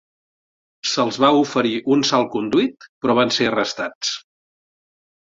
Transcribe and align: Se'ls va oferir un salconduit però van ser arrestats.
Se'ls 0.91 1.17
va 1.23 1.27
oferir 1.41 1.73
un 1.95 2.01
salconduit 2.11 2.87
però 3.03 3.15
van 3.19 3.33
ser 3.35 3.47
arrestats. 3.51 4.15